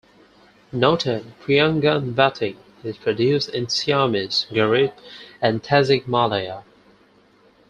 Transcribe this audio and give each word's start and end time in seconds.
Noted 0.71 1.35
Priangan 1.43 2.15
batik 2.15 2.57
is 2.83 2.97
produced 2.97 3.49
in 3.49 3.67
Ciamis, 3.67 4.47
Garut, 4.51 4.93
and 5.39 5.61
Tasikmalaya. 5.61 6.63